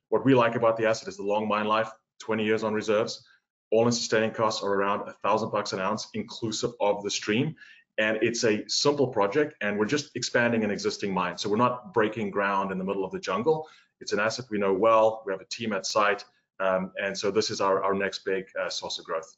What 0.10 0.26
we 0.26 0.34
like 0.34 0.56
about 0.56 0.78
the 0.78 0.88
asset 0.88 1.08
is 1.08 1.18
the 1.18 1.24
long 1.24 1.48
mine 1.48 1.68
life, 1.68 1.90
20 2.20 2.44
years 2.44 2.64
on 2.64 2.74
reserves. 2.74 3.26
All-in 3.72 3.92
sustaining 3.92 4.32
costs 4.32 4.64
are 4.64 4.74
around 4.74 5.08
a 5.08 5.14
thousand 5.14 5.52
bucks 5.52 5.74
an 5.74 5.80
ounce, 5.80 6.08
inclusive 6.14 6.72
of 6.82 7.04
the 7.04 7.12
stream. 7.12 7.56
And 7.98 8.18
it's 8.22 8.44
a 8.46 8.68
simple 8.68 9.08
project, 9.08 9.56
and 9.62 9.78
we're 9.78 9.86
just 9.86 10.16
expanding 10.16 10.64
an 10.64 10.72
existing 10.72 11.14
mine. 11.14 11.38
So 11.38 11.50
we're 11.50 11.58
not 11.58 11.94
breaking 11.94 12.32
ground 12.32 12.72
in 12.72 12.78
the 12.78 12.84
middle 12.84 13.04
of 13.04 13.12
the 13.12 13.20
jungle. 13.20 13.68
It's 14.00 14.14
an 14.14 14.20
asset 14.20 14.46
we 14.50 14.58
know 14.58 14.74
well. 14.74 15.22
We 15.26 15.34
have 15.34 15.42
a 15.42 15.46
team 15.46 15.74
at 15.74 15.86
site 15.86 16.24
um, 16.60 16.92
and 17.02 17.18
so 17.18 17.32
this 17.32 17.50
is 17.50 17.62
our, 17.62 17.84
our 17.84 17.94
next 17.94 18.26
big 18.26 18.46
uh, 18.60 18.70
source 18.70 19.00
of 19.00 19.06
growth. 19.06 19.36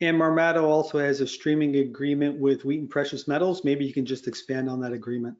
And 0.00 0.18
Marmato 0.18 0.64
also 0.64 0.98
has 0.98 1.20
a 1.20 1.26
streaming 1.26 1.76
agreement 1.76 2.38
with 2.38 2.64
Wheaton 2.64 2.88
Precious 2.88 3.28
Metals. 3.28 3.62
Maybe 3.64 3.84
you 3.84 3.92
can 3.92 4.04
just 4.04 4.26
expand 4.26 4.68
on 4.68 4.80
that 4.80 4.92
agreement. 4.92 5.36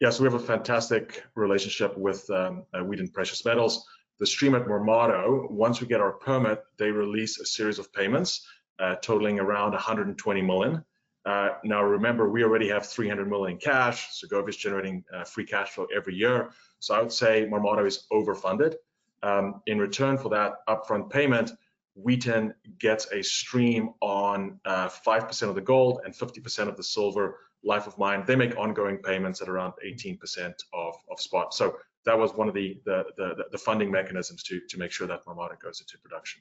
Yes, 0.00 0.12
yeah, 0.12 0.16
so 0.16 0.22
we 0.22 0.30
have 0.30 0.40
a 0.40 0.46
fantastic 0.46 1.24
relationship 1.34 1.98
with 1.98 2.28
um, 2.30 2.64
uh, 2.72 2.84
Wheaton 2.84 3.08
Precious 3.08 3.44
Metals. 3.44 3.84
the 4.20 4.26
stream 4.26 4.54
at 4.54 4.64
Marmato, 4.66 5.50
once 5.50 5.80
we 5.80 5.88
get 5.88 6.00
our 6.00 6.12
permit, 6.12 6.62
they 6.78 6.90
release 6.90 7.40
a 7.40 7.46
series 7.46 7.80
of 7.80 7.92
payments 7.92 8.46
uh, 8.78 8.94
totaling 8.96 9.40
around 9.40 9.72
120 9.72 10.42
million. 10.42 10.84
Uh, 11.26 11.50
now, 11.64 11.82
remember, 11.82 12.28
we 12.28 12.44
already 12.44 12.68
have 12.68 12.86
300 12.86 13.28
million 13.28 13.54
in 13.54 13.58
cash. 13.58 14.08
Segovia 14.12 14.48
is 14.48 14.56
generating 14.56 15.04
uh, 15.12 15.24
free 15.24 15.44
cash 15.44 15.70
flow 15.70 15.86
every 15.94 16.14
year. 16.14 16.50
So 16.78 16.94
I 16.94 17.02
would 17.02 17.12
say 17.12 17.46
Marmato 17.50 17.84
is 17.86 18.06
overfunded. 18.12 18.76
Um, 19.22 19.62
in 19.66 19.78
return 19.78 20.18
for 20.18 20.28
that 20.30 20.66
upfront 20.68 21.10
payment, 21.10 21.52
Wheaton 21.94 22.54
gets 22.78 23.10
a 23.12 23.22
stream 23.22 23.90
on 24.00 24.60
5% 24.66 25.42
uh, 25.42 25.48
of 25.48 25.54
the 25.54 25.60
gold 25.60 26.00
and 26.04 26.14
50% 26.14 26.68
of 26.68 26.76
the 26.76 26.84
silver 26.84 27.38
life 27.64 27.86
of 27.86 27.98
mine. 27.98 28.24
They 28.26 28.36
make 28.36 28.56
ongoing 28.56 28.98
payments 28.98 29.42
at 29.42 29.48
around 29.48 29.72
18% 29.84 30.54
of, 30.72 30.94
of 31.10 31.20
spot. 31.20 31.54
So 31.54 31.76
that 32.04 32.18
was 32.18 32.32
one 32.34 32.48
of 32.48 32.54
the, 32.54 32.80
the, 32.84 33.04
the, 33.16 33.44
the 33.50 33.58
funding 33.58 33.90
mechanisms 33.90 34.42
to, 34.44 34.60
to 34.68 34.78
make 34.78 34.92
sure 34.92 35.06
that 35.08 35.24
Marmato 35.26 35.58
goes 35.60 35.80
into 35.80 35.98
production. 35.98 36.40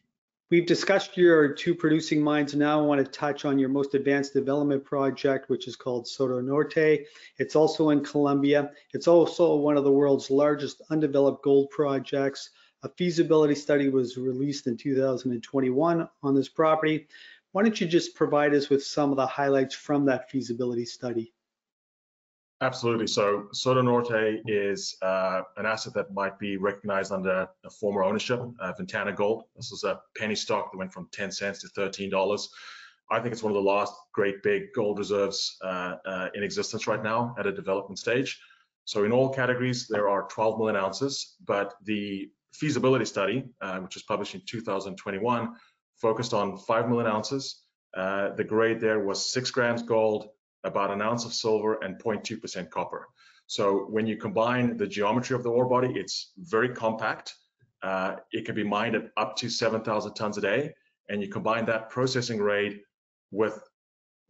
We've 0.49 0.65
discussed 0.65 1.17
your 1.17 1.53
two 1.53 1.75
producing 1.75 2.23
mines. 2.23 2.55
Now 2.55 2.79
I 2.79 2.81
want 2.81 3.03
to 3.05 3.11
touch 3.11 3.43
on 3.43 3.59
your 3.59 3.67
most 3.67 3.95
advanced 3.95 4.31
development 4.31 4.85
project, 4.85 5.49
which 5.49 5.67
is 5.67 5.75
called 5.75 6.07
Soto 6.07 6.39
Norte. 6.39 7.05
It's 7.37 7.53
also 7.53 7.89
in 7.89 8.01
Colombia. 8.01 8.71
It's 8.93 9.09
also 9.09 9.57
one 9.57 9.75
of 9.75 9.83
the 9.83 9.91
world's 9.91 10.31
largest 10.31 10.81
undeveloped 10.89 11.43
gold 11.43 11.69
projects. 11.69 12.51
A 12.83 12.89
feasibility 12.89 13.55
study 13.55 13.89
was 13.89 14.17
released 14.17 14.67
in 14.67 14.77
2021 14.77 16.09
on 16.23 16.35
this 16.35 16.49
property. 16.49 17.07
Why 17.51 17.63
don't 17.63 17.79
you 17.81 17.87
just 17.87 18.15
provide 18.15 18.53
us 18.53 18.69
with 18.69 18.85
some 18.85 19.09
of 19.09 19.17
the 19.17 19.25
highlights 19.25 19.73
from 19.73 20.05
that 20.05 20.29
feasibility 20.29 20.85
study? 20.85 21.33
Absolutely. 22.61 23.07
So 23.07 23.47
Soto 23.53 23.81
Norte 23.81 24.41
is 24.47 24.97
uh, 25.03 25.41
an 25.57 25.65
asset 25.67 25.93
that 25.93 26.11
might 26.11 26.39
be 26.39 26.57
recognized 26.57 27.11
under 27.11 27.47
a 27.63 27.69
former 27.69 28.03
ownership, 28.03 28.41
uh, 28.59 28.73
Ventana 28.73 29.13
Gold. 29.13 29.43
This 29.55 29.71
is 29.71 29.83
a 29.83 30.01
penny 30.15 30.35
stock 30.35 30.71
that 30.71 30.77
went 30.77 30.91
from 30.91 31.07
10 31.11 31.31
cents 31.31 31.61
to 31.61 31.67
$13. 31.67 32.47
I 33.09 33.19
think 33.19 33.31
it's 33.31 33.43
one 33.43 33.51
of 33.51 33.55
the 33.55 33.69
last 33.69 33.93
great 34.11 34.41
big 34.41 34.73
gold 34.75 34.97
reserves 34.97 35.57
uh, 35.63 35.95
uh, 36.05 36.29
in 36.33 36.43
existence 36.43 36.87
right 36.87 37.01
now 37.01 37.35
at 37.39 37.45
a 37.45 37.51
development 37.51 37.99
stage. 37.99 38.39
So 38.85 39.03
in 39.03 39.11
all 39.11 39.29
categories, 39.29 39.87
there 39.87 40.09
are 40.09 40.27
12 40.29 40.57
million 40.57 40.77
ounces, 40.77 41.35
but 41.45 41.75
the 41.83 42.31
feasibility 42.53 43.05
study, 43.05 43.45
uh, 43.61 43.79
which 43.79 43.95
was 43.95 44.03
published 44.03 44.35
in 44.35 44.41
2021, 44.47 45.53
focused 46.01 46.33
on 46.33 46.57
5 46.57 46.89
million 46.89 47.07
ounces. 47.07 47.63
Uh, 47.95 48.29
the 48.35 48.43
grade 48.43 48.79
there 48.79 48.99
was 48.99 49.31
six 49.31 49.51
grams 49.51 49.81
gold, 49.81 50.29
about 50.63 50.91
an 50.91 51.01
ounce 51.01 51.25
of 51.25 51.33
silver 51.33 51.75
and 51.83 51.97
0.2% 51.97 52.69
copper. 52.69 53.07
So 53.47 53.85
when 53.89 54.05
you 54.05 54.17
combine 54.17 54.75
the 54.77 54.87
geometry 54.87 55.35
of 55.35 55.43
the 55.43 55.49
ore 55.49 55.69
body, 55.69 55.93
it's 55.95 56.33
very 56.37 56.69
compact. 56.69 57.33
Uh, 57.81 58.17
it 58.31 58.45
can 58.45 58.55
be 58.55 58.63
mined 58.63 58.95
at 58.95 59.11
up 59.15 59.35
to 59.37 59.49
7,000 59.49 60.13
tons 60.13 60.37
a 60.37 60.41
day. 60.41 60.73
And 61.09 61.21
you 61.21 61.29
combine 61.29 61.65
that 61.65 61.89
processing 61.89 62.41
rate 62.41 62.81
with 63.31 63.57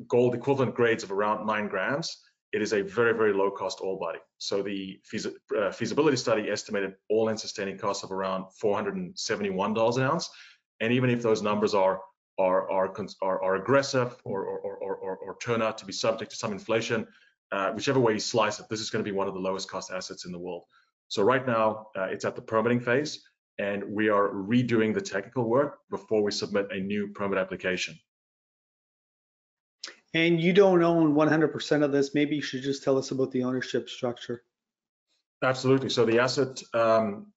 gold 0.08 0.36
equivalent 0.36 0.76
grades 0.76 1.04
of 1.04 1.12
around 1.12 1.48
nine 1.48 1.68
grams, 1.68 2.22
it 2.54 2.62
is 2.62 2.74
a 2.74 2.82
very, 2.82 3.13
very 3.13 3.34
low 3.34 3.51
cost 3.51 3.80
ore 3.82 4.00
body. 4.00 4.20
So 4.38 4.62
the 4.62 5.00
feasi 5.12 5.34
uh, 5.58 5.72
feasibility 5.72 6.18
study 6.18 6.50
estimated 6.50 6.96
all-in 7.10 7.38
sustaining 7.38 7.77
costs 7.77 8.04
of 8.04 8.12
around 8.12 8.46
$471 8.63 9.98
an 9.98 10.04
ounce. 10.04 10.30
And 10.80 10.94
even 10.94 11.10
if 11.10 11.22
those 11.22 11.42
numbers 11.42 11.74
are 11.74 12.01
are 12.39 12.70
are 12.70 12.94
are, 13.22 13.44
are 13.44 13.56
aggressive 13.56 14.16
or, 14.24 14.44
or 14.46 14.60
or, 14.60 14.96
or 14.96 15.18
or 15.18 15.38
turn 15.39 15.62
out 15.62 15.77
to 15.80 15.86
be 15.86 15.94
subject 15.94 16.32
to 16.32 16.38
some 16.38 16.51
inflation, 16.51 17.08
uh, 17.51 17.72
whichever 17.72 18.00
way 18.00 18.13
you 18.13 18.20
slice 18.20 18.60
it, 18.60 18.68
this 18.70 18.80
is 18.80 18.89
going 18.89 19.04
to 19.04 19.10
be 19.10 19.16
one 19.16 19.27
of 19.27 19.34
the 19.34 19.39
lowest 19.39 19.70
cost 19.70 19.92
assets 19.92 20.25
in 20.25 20.32
the 20.32 20.39
world. 20.39 20.63
So 21.10 21.24
right 21.24 21.46
now, 21.46 21.88
uh, 21.96 22.04
it's 22.04 22.25
at 22.25 22.36
the 22.36 22.42
permitting 22.42 22.80
phase, 22.80 23.22
and 23.58 23.84
we 23.84 24.10
are 24.10 24.30
redoing 24.30 24.94
the 24.94 25.01
technical 25.01 25.50
work 25.50 25.80
before 25.89 26.22
we 26.22 26.32
submit 26.32 26.68
a 26.72 26.80
new 26.80 27.08
permit 27.10 27.39
application. 27.39 27.98
And 30.14 30.42
you 30.42 30.54
don't 30.54 30.82
own 30.82 31.14
100% 31.14 31.84
of 31.84 31.92
this. 31.92 32.16
Maybe 32.16 32.36
you 32.38 32.42
should 32.42 32.62
just 32.62 32.84
tell 32.84 32.98
us 32.98 33.12
about 33.12 33.32
the 33.32 33.44
ownership 33.44 33.90
structure. 33.90 34.44
Absolutely. 35.44 35.90
So 35.90 36.06
the 36.06 36.20
asset, 36.20 36.62
um, 36.74 37.28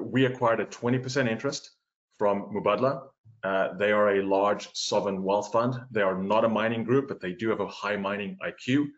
we 0.00 0.24
acquired 0.24 0.60
a 0.60 0.66
20% 0.66 1.28
interest 1.28 1.72
from 2.18 2.50
Mubadala. 2.54 3.08
Uh, 3.42 3.74
they 3.78 3.92
are 3.92 4.16
a 4.16 4.22
large 4.22 4.68
sovereign 4.74 5.22
wealth 5.22 5.52
fund. 5.52 5.74
They 5.90 6.02
are 6.02 6.16
not 6.16 6.44
a 6.44 6.48
mining 6.48 6.84
group, 6.84 7.08
but 7.08 7.20
they 7.20 7.32
do 7.32 7.48
have 7.50 7.60
a 7.60 7.66
high 7.66 7.96
mining 7.96 8.38
IQ. 8.44 8.88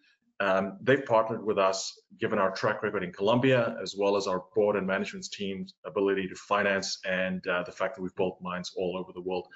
Um, 0.40 0.78
they've 0.80 1.04
partnered 1.04 1.44
with 1.44 1.58
us, 1.58 2.00
given 2.18 2.38
our 2.38 2.50
track 2.50 2.82
record 2.82 3.04
in 3.04 3.12
Colombia, 3.12 3.76
as 3.80 3.94
well 3.96 4.16
as 4.16 4.26
our 4.26 4.42
board 4.56 4.74
and 4.74 4.86
management 4.86 5.30
team's 5.30 5.74
ability 5.84 6.26
to 6.28 6.34
finance 6.34 6.98
and 7.08 7.46
uh, 7.46 7.62
the 7.62 7.70
fact 7.70 7.94
that 7.94 8.02
we've 8.02 8.14
built 8.16 8.38
mines 8.40 8.72
all 8.76 8.96
over 8.98 9.12
the 9.12 9.20
world. 9.20 9.46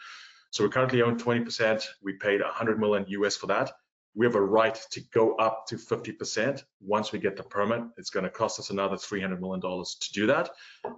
So 0.57 0.65
we 0.65 0.71
currently 0.71 1.03
own 1.03 1.19
20%. 1.19 1.85
We 2.03 2.15
paid 2.15 2.41
100 2.41 2.81
million 2.81 3.05
US 3.09 3.37
for 3.37 3.47
that. 3.49 3.73
We 4.15 4.25
have 4.25 4.37
a 4.37 4.41
right 4.41 4.75
to 4.93 5.03
go 5.13 5.35
up 5.35 5.67
to 5.67 5.77
50% 5.77 6.63
once 6.81 7.13
we 7.13 7.19
get 7.19 7.37
the 7.37 7.43
permit. 7.43 7.83
It's 7.99 8.09
going 8.09 8.25
to 8.25 8.31
cost 8.31 8.59
us 8.59 8.71
another 8.71 8.97
$300 8.97 9.39
million 9.39 9.61
to 9.61 10.13
do 10.15 10.27
that. 10.29 10.49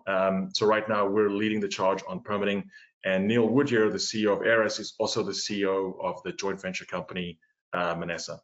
Um, 0.06 0.50
so 0.54 0.64
right 0.64 0.88
now 0.88 1.08
we're 1.08 1.28
leading 1.30 1.58
the 1.58 1.66
charge 1.66 2.04
on 2.06 2.20
permitting 2.20 2.70
and 3.04 3.26
Neil 3.26 3.48
Woodyer, 3.48 3.90
the 3.90 3.98
CEO 3.98 4.32
of 4.32 4.42
Aris, 4.42 4.78
is 4.78 4.94
also 5.00 5.24
the 5.24 5.32
CEO 5.32 5.94
of 6.04 6.22
the 6.22 6.30
joint 6.34 6.62
venture 6.62 6.84
company 6.84 7.40
uh, 7.72 7.96
Minesa. 7.96 8.38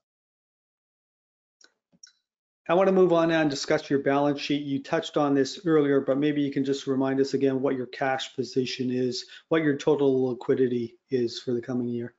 I 2.67 2.73
want 2.73 2.89
to 2.89 2.93
move 2.93 3.13
on 3.13 3.29
now 3.29 3.43
and 3.43 3.51
discuss 3.51 3.91
your 3.91 3.99
balance 3.99 4.41
sheet. 4.41 4.63
You 4.63 4.83
touched 4.83 5.19
on 5.19 5.35
this 5.35 5.61
earlier, 5.67 6.01
but 6.01 6.17
maybe 6.17 6.41
you 6.41 6.51
can 6.51 6.65
just 6.65 6.87
remind 6.87 7.21
us 7.21 7.35
again 7.35 7.61
what 7.61 7.77
your 7.77 7.87
cash 7.87 8.35
position 8.35 8.91
is, 8.91 9.27
what 9.49 9.63
your 9.63 9.77
total 9.77 10.31
liquidity 10.31 10.97
is 11.11 11.39
for 11.41 11.53
the 11.53 11.61
coming 11.61 11.89
year. 11.89 12.15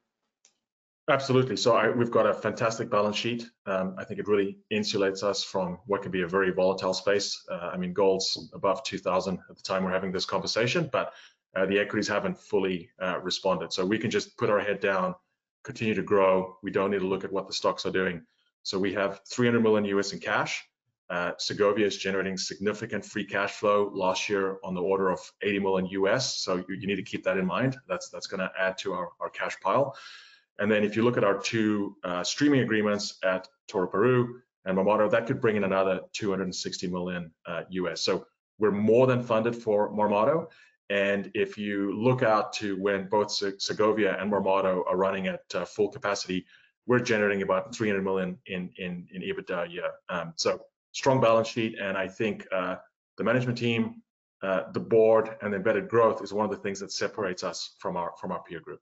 Absolutely. 1.09 1.57
So 1.57 1.75
I, 1.75 1.89
we've 1.89 2.11
got 2.11 2.27
a 2.27 2.33
fantastic 2.33 2.91
balance 2.91 3.15
sheet. 3.15 3.47
Um, 3.65 3.95
I 3.97 4.03
think 4.03 4.19
it 4.19 4.27
really 4.27 4.59
insulates 4.71 5.23
us 5.23 5.43
from 5.43 5.79
what 5.87 6.03
can 6.03 6.11
be 6.11 6.21
a 6.21 6.27
very 6.27 6.51
volatile 6.51 6.93
space. 6.93 7.43
Uh, 7.49 7.71
I 7.73 7.77
mean, 7.77 7.93
gold's 7.93 8.49
above 8.53 8.83
2,000 8.83 9.39
at 9.49 9.55
the 9.55 9.63
time 9.63 9.83
we're 9.83 9.91
having 9.91 10.11
this 10.11 10.25
conversation, 10.25 10.89
but 10.91 11.13
uh, 11.55 11.65
the 11.65 11.79
equities 11.79 12.07
haven't 12.07 12.37
fully 12.39 12.89
uh, 13.01 13.19
responded. 13.21 13.73
So 13.73 13.83
we 13.83 13.97
can 13.97 14.11
just 14.11 14.37
put 14.37 14.51
our 14.51 14.59
head 14.59 14.79
down, 14.79 15.15
continue 15.63 15.95
to 15.95 16.03
grow. 16.03 16.57
We 16.61 16.69
don't 16.69 16.91
need 16.91 16.99
to 16.99 17.07
look 17.07 17.23
at 17.23 17.31
what 17.31 17.47
the 17.47 17.53
stocks 17.53 17.85
are 17.87 17.91
doing. 17.91 18.25
So 18.65 18.79
we 18.79 18.93
have 18.93 19.22
300 19.29 19.62
million 19.62 19.86
US 19.95 20.12
in 20.12 20.19
cash. 20.19 20.67
Uh, 21.07 21.34
Segovia 21.38 21.86
is 21.86 21.98
generating 21.98 22.36
significant 22.36 23.05
free 23.05 23.24
cash 23.24 23.51
flow 23.51 23.91
last 23.93 24.27
year 24.27 24.57
on 24.63 24.74
the 24.74 24.81
order 24.81 25.12
of 25.12 25.19
80 25.43 25.60
million 25.60 25.86
US. 26.01 26.38
So 26.38 26.55
you, 26.55 26.75
you 26.79 26.88
need 26.88 26.95
to 26.95 27.03
keep 27.03 27.24
that 27.25 27.38
in 27.38 27.45
mind. 27.45 27.77
That's 27.88 28.10
that's 28.10 28.25
going 28.25 28.39
to 28.39 28.51
add 28.60 28.75
to 28.79 28.93
our, 28.93 29.10
our 29.19 29.29
cash 29.29 29.55
pile. 29.62 29.95
And 30.57 30.72
then 30.72 30.84
if 30.84 30.95
you 30.95 31.03
look 31.03 31.15
at 31.15 31.24
our 31.24 31.38
two 31.38 31.95
uh, 32.03 32.24
streaming 32.24 32.62
agreements 32.62 33.19
at 33.24 33.48
Toroparu 33.69 34.41
and 34.65 34.75
Marmato, 34.75 35.12
that 35.12 35.27
could 35.27 35.39
bring 35.39 35.57
in 35.57 35.63
another 35.63 36.01
260 36.13 36.88
million 36.88 37.31
uh, 37.45 37.62
US. 37.69 38.01
So 38.01 38.25
we're 38.57 38.72
more 38.72 39.05
than 39.05 39.22
funded 39.22 39.55
for 39.55 39.93
Marmato. 39.93 40.48
And 40.89 41.29
if 41.36 41.55
you 41.55 41.93
look 41.95 42.24
out 42.24 42.51
to 42.53 42.81
when 42.81 43.10
both 43.10 43.31
Segovia 43.31 44.19
and 44.19 44.31
Marmato 44.31 44.84
are 44.88 44.98
running 44.98 45.27
at 45.27 45.43
uh, 45.53 45.65
full 45.65 45.89
capacity, 45.89 46.48
we're 46.88 47.00
generating 47.00 47.42
about 47.42 47.75
300 47.75 48.04
million 48.04 48.38
in 48.48 48.70
in, 48.77 49.08
in 49.12 49.22
EBITDA 49.22 49.68
a 49.68 49.70
year. 49.70 49.92
Um, 50.10 50.34
so 50.36 50.62
strong 50.92 51.20
balance 51.20 51.48
sheet, 51.48 51.77
and 51.80 51.98
I 51.98 52.08
think 52.08 52.48
uh, 52.51 52.77
the 53.18 53.24
management 53.24 53.58
team, 53.58 54.01
uh, 54.42 54.72
the 54.72 54.80
board, 54.80 55.36
and 55.42 55.51
the 55.51 55.58
embedded 55.58 55.89
growth 55.89 56.24
is 56.24 56.34
one 56.34 56.46
of 56.46 56.51
the 56.51 56.58
things 56.58 56.80
that 56.80 56.92
separates 56.92 57.44
us 57.44 57.75
from 57.80 57.98
our 57.98 58.13
from 58.20 58.32
our 58.32 58.42
peer 58.44 58.60
group. 58.60 58.82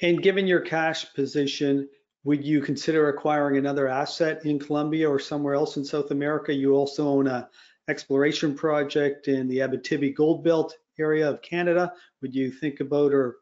And 0.00 0.22
given 0.22 0.46
your 0.46 0.60
cash 0.60 1.12
position, 1.14 1.88
would 2.24 2.44
you 2.44 2.60
consider 2.60 3.08
acquiring 3.08 3.56
another 3.56 3.88
asset 3.88 4.44
in 4.44 4.58
Colombia 4.58 5.08
or 5.08 5.18
somewhere 5.18 5.54
else 5.54 5.76
in 5.76 5.84
South 5.84 6.10
America? 6.10 6.52
You 6.52 6.74
also 6.74 7.08
own 7.08 7.26
a 7.26 7.48
exploration 7.88 8.54
project 8.54 9.28
in 9.28 9.48
the 9.48 9.58
Abitibi 9.58 10.14
Gold 10.14 10.44
Belt 10.44 10.76
area 10.98 11.30
of 11.30 11.40
Canada. 11.40 11.92
Would 12.20 12.34
you 12.34 12.50
think 12.50 12.80
about 12.80 13.12
or 13.12 13.36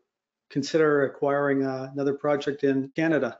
consider 0.54 1.04
acquiring 1.06 1.64
uh, 1.64 1.90
another 1.92 2.14
project 2.14 2.62
in 2.62 2.88
Canada? 2.94 3.36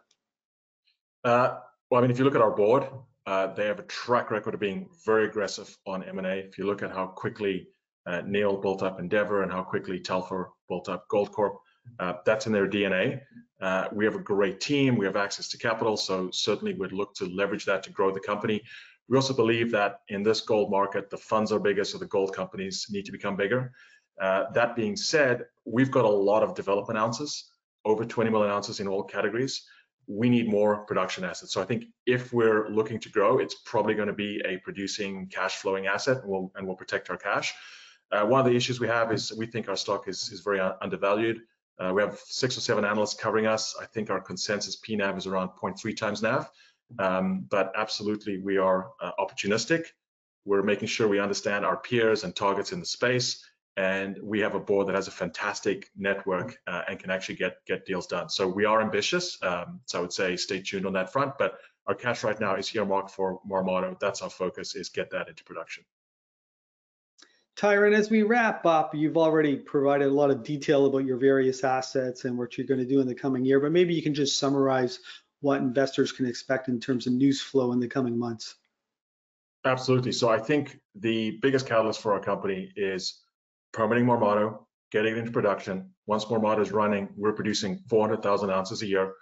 Uh, 1.23 1.61
well, 1.89 2.01
I 2.01 2.03
mean, 2.03 2.11
if 2.11 2.19
you 2.19 2.25
look 2.25 2.35
at 2.35 2.43
our 2.43 2.51
board, 2.51 2.89
uh, 3.27 3.47
they 3.55 3.67
have 3.67 3.79
a 3.79 3.85
track 3.85 4.33
record 4.33 4.53
of 4.53 4.59
being 4.59 4.89
very 5.07 5.25
aggressive 5.25 5.75
on 5.87 6.03
M&A. 6.03 6.39
If 6.41 6.59
you 6.59 6.67
look 6.67 6.83
at 6.83 6.91
how 6.91 7.07
quickly 7.07 7.69
uh, 8.05 8.23
Neil 8.27 8.57
built 8.57 8.83
up 8.83 8.99
Endeavour 8.99 9.45
and 9.45 9.53
how 9.53 9.63
quickly 9.63 10.01
Telfer 10.01 10.51
built 10.69 10.89
up 10.89 11.07
Goldcorp, 11.09 11.55
uh, 12.01 12.15
that's 12.27 12.47
in 12.47 12.53
their 12.53 12.69
DNA. 12.69 13.21
We 13.93 14.05
have 14.05 14.17
a 14.17 14.25
great 14.35 14.61
team. 14.61 14.97
We 14.97 15.07
have 15.07 15.17
access 15.17 15.49
to 15.51 15.57
capital, 15.57 15.97
so 15.97 16.31
certainly 16.33 16.75
we'd 16.75 16.91
look 16.91 17.15
to 17.15 17.27
leverage 17.27 17.65
that 17.67 17.85
to 17.85 17.91
grow 17.91 18.11
the 18.11 18.21
company. 18.21 18.61
We 19.09 19.17
also 19.17 19.35
believe 19.35 19.71
that 19.71 20.01
in 20.09 20.25
this 20.25 20.41
gold 20.41 20.71
market, 20.71 21.11
the 21.11 21.19
funds 21.19 21.53
are 21.53 21.61
bigger, 21.61 21.85
so 21.85 21.97
the 21.97 22.07
gold 22.07 22.35
companies 22.35 22.87
need 22.91 23.05
to 23.05 23.13
become 23.13 23.37
bigger. 23.37 23.73
Uh, 24.21 24.51
that 24.53 24.77
being 24.77 24.97
said, 24.97 25.47
we've 25.65 25.91
got 25.91 26.05
a 26.05 26.09
lot 26.09 26.43
of 26.43 26.55
development 26.55 26.99
ounces, 26.99 27.51
over 27.85 28.05
20 28.05 28.31
million 28.31 28.51
ounces 28.51 28.81
in 28.81 28.89
all 28.89 29.03
categories. 29.03 29.67
We 30.07 30.29
need 30.29 30.49
more 30.49 30.85
production 30.85 31.25
assets. 31.25 31.53
So 31.53 31.63
I 31.63 31.65
think 31.65 31.87
if 32.07 32.33
we're 32.33 32.69
looking 32.69 33.01
to 33.01 33.09
grow, 33.09 33.39
it's 33.39 33.57
probably 33.65 33.95
going 33.95 34.09
to 34.09 34.15
be 34.15 34.41
a 34.45 34.59
producing 34.59 35.29
cash 35.29 35.57
flowing 35.57 35.87
asset 35.87 36.19
and 36.19 36.29
we'll, 36.29 36.53
and 36.55 36.67
we'll 36.67 36.77
protect 36.77 37.11
our 37.11 37.17
cash. 37.17 37.55
Uh, 38.13 38.25
one 38.25 38.39
of 38.39 38.47
the 38.47 38.55
issues 38.55 38.81
we 38.81 38.87
have 38.87 39.13
is 39.13 39.33
we 39.33 39.47
think 39.47 39.69
our 39.69 39.77
stock 39.77 40.07
is, 40.09 40.31
is 40.31 40.41
very 40.41 40.61
undervalued. 40.61 41.41
Uh, 41.79 41.93
we 41.95 42.03
have 42.03 42.21
six 42.27 42.57
or 42.57 42.61
seven 42.61 42.85
analysts 42.85 43.15
covering 43.15 43.47
us. 43.47 43.75
I 43.81 43.87
think 43.87 44.11
our 44.11 44.21
consensus 44.21 44.79
PNAV 44.81 45.19
is 45.19 45.27
around 45.27 45.51
0.3 45.61 45.97
times 45.97 46.23
NAV. 46.23 46.49
Um, 46.99 47.47
but 47.51 47.73
absolutely, 47.77 48.39
we 48.39 48.59
are 48.59 48.91
uh, 49.01 49.13
opportunistic. 49.19 49.87
We're 50.45 50.63
making 50.63 50.89
sure 50.89 51.09
we 51.09 51.19
understand 51.19 51.65
our 51.65 51.77
peers 51.77 52.23
and 52.25 52.37
targets 52.37 52.73
in 52.73 52.81
the 52.81 52.87
space, 52.87 53.45
and 53.77 54.19
we 54.23 54.41
have 54.41 54.55
a 54.55 54.61
board 54.61 54.87
that 54.89 54.95
has 54.95 55.09
a 55.09 55.11
fantastic 55.11 55.91
network 55.97 56.59
uh, 56.67 56.83
and 56.89 56.99
can 56.99 57.11
actually 57.11 57.35
get 57.35 57.65
get 57.67 57.85
deals 57.85 58.07
done. 58.07 58.29
So 58.29 58.47
we 58.47 58.65
are 58.65 58.81
ambitious. 58.81 59.39
Um, 59.43 59.81
so 59.87 59.99
I 59.99 60.01
would 60.03 60.13
say 60.13 60.37
stay 60.37 60.61
tuned 60.61 60.87
on 60.87 60.93
that 60.93 61.13
front. 61.13 61.39
But 61.39 61.59
our 61.87 61.95
cash 61.95 62.25
right 62.25 62.39
now 62.39 62.55
is 62.55 62.75
earmarked 62.75 63.11
for 63.11 63.41
Marmato. 63.49 63.99
That's 63.99 64.23
our 64.23 64.31
focus: 64.31 64.75
is 64.75 64.89
get 64.89 65.11
that 65.11 65.29
into 65.29 65.45
production. 65.45 65.85
Tyron, 67.57 67.95
as 67.95 68.11
we 68.11 68.23
wrap 68.23 68.67
up, 68.67 68.95
you've 68.95 69.17
already 69.17 69.55
provided 69.57 70.09
a 70.09 70.11
lot 70.11 70.31
of 70.31 70.43
detail 70.43 70.87
about 70.87 71.05
your 71.05 71.19
various 71.19 71.63
assets 71.63 72.25
and 72.25 72.37
what 72.37 72.59
you're 72.59 72.67
going 72.67 72.81
to 72.81 72.87
do 72.87 73.01
in 73.01 73.07
the 73.07 73.15
coming 73.15 73.45
year, 73.45 73.61
but 73.61 73.71
maybe 73.71 73.95
you 73.95 74.03
can 74.03 74.15
just 74.15 74.39
summarize 74.39 74.99
what 75.41 75.61
investors 75.61 76.11
can 76.11 76.27
expect 76.27 76.69
in 76.69 76.81
terms 76.81 77.07
of 77.07 77.13
news 77.13 77.41
flow 77.41 77.73
in 77.73 77.79
the 77.79 77.87
coming 77.87 78.19
months. 78.19 78.57
Absolutely. 79.65 80.13
So 80.13 80.29
I 80.29 80.39
think 80.39 80.81
the 80.97 81.39
biggest 81.43 81.67
catalyst 81.67 82.01
for 82.01 82.13
our 82.13 82.21
company 82.21 82.73
is 82.77 83.21
permitting 83.75 84.07
Marmato, 84.07 84.61
getting 84.91 85.17
it 85.17 85.19
into 85.19 85.33
production. 85.33 85.91
Once 86.07 86.25
Marmato 86.27 86.61
is 86.61 86.73
running, 86.73 87.09
we're 87.17 87.33
producing 87.33 87.83
400,000 87.91 88.51
ounces 88.51 88.81
a 88.83 88.87
year. 88.87 89.13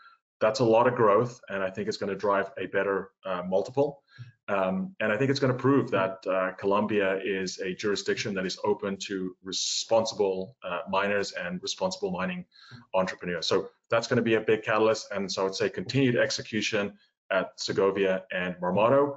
That's 0.40 0.60
a 0.60 0.64
lot 0.64 0.86
of 0.86 0.94
growth, 0.94 1.40
and 1.48 1.62
I 1.62 1.70
think 1.70 1.88
it's 1.88 1.96
going 1.96 2.10
to 2.10 2.16
drive 2.16 2.50
a 2.58 2.66
better 2.66 3.10
uh, 3.24 3.42
multiple. 3.48 4.02
Um, 4.48 4.94
and 5.00 5.12
I 5.12 5.16
think 5.16 5.30
it's 5.30 5.40
going 5.40 5.52
to 5.52 5.58
prove 5.58 5.90
that 5.92 6.18
uh, 6.26 6.52
Colombia 6.58 7.20
is 7.24 7.58
a 7.60 7.74
jurisdiction 7.74 8.34
that 8.34 8.44
is 8.44 8.58
open 8.64 8.96
to 9.06 9.34
responsible 9.42 10.56
uh, 10.64 10.80
miners 10.90 11.32
and 11.32 11.62
responsible 11.62 12.10
mining 12.10 12.44
entrepreneurs. 12.92 13.46
So 13.46 13.68
that's 13.88 14.08
going 14.08 14.16
to 14.16 14.22
be 14.22 14.34
a 14.34 14.40
big 14.40 14.62
catalyst. 14.62 15.06
And 15.12 15.30
so 15.30 15.42
I 15.42 15.44
would 15.44 15.54
say 15.54 15.70
continued 15.70 16.16
execution 16.16 16.92
at 17.30 17.52
Segovia 17.56 18.24
and 18.32 18.56
Marmato. 18.56 19.16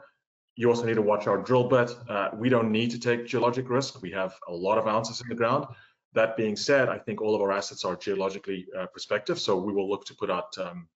You 0.56 0.70
also 0.70 0.86
need 0.86 0.96
to 0.96 1.02
watch 1.02 1.28
our 1.28 1.38
drill 1.38 1.66
bit. 1.66 1.92
Uh, 2.08 2.30
we 2.34 2.50
don't 2.50 2.72
need 2.72 2.92
to 2.92 3.00
take 3.00 3.28
geologic 3.28 3.70
risk. 3.70 4.02
We 4.02 4.12
have 4.12 4.36
a 4.48 4.54
lot 4.54 4.78
of 4.78 4.88
ounces 4.88 5.22
in 5.22 5.28
the 5.28 5.36
ground. 5.36 5.68
That 6.14 6.38
being 6.38 6.56
said, 6.56 6.88
I 6.88 6.98
think 6.98 7.22
all 7.22 7.36
of 7.36 7.42
our 7.42 7.52
assets 7.52 7.84
are 7.84 7.96
geologically 7.98 8.68
uh, 8.78 8.86
prospective, 8.86 9.38
so 9.38 9.58
we 9.58 9.74
will 9.74 9.90
look 9.90 10.06
to 10.06 10.16
put 10.16 10.32
out 10.32 10.58
um, 10.58 10.88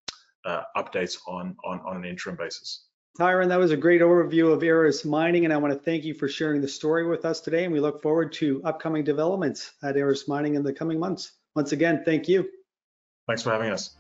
uh, 0.45 0.61
updates 0.77 1.17
on, 1.27 1.57
on, 1.65 1.81
on 1.81 1.97
an 1.97 2.05
interim 2.05 2.37
basis. 2.37 2.85
Tyron, 3.19 3.49
that 3.49 3.59
was 3.59 3.71
a 3.71 3.77
great 3.77 3.99
overview 3.99 4.53
of 4.53 4.63
Aris 4.63 5.03
Mining, 5.03 5.43
and 5.43 5.53
I 5.53 5.57
want 5.57 5.73
to 5.73 5.79
thank 5.79 6.05
you 6.05 6.13
for 6.13 6.29
sharing 6.29 6.61
the 6.61 6.69
story 6.69 7.05
with 7.05 7.25
us 7.25 7.41
today. 7.41 7.65
And 7.65 7.73
we 7.73 7.81
look 7.81 8.01
forward 8.01 8.31
to 8.33 8.61
upcoming 8.63 9.03
developments 9.03 9.73
at 9.83 9.97
Aris 9.97 10.29
Mining 10.29 10.55
in 10.55 10.63
the 10.63 10.71
coming 10.71 10.99
months. 10.99 11.33
Once 11.53 11.73
again, 11.73 12.03
thank 12.05 12.29
you. 12.29 12.47
Thanks 13.27 13.43
for 13.43 13.51
having 13.51 13.71
us. 13.71 13.95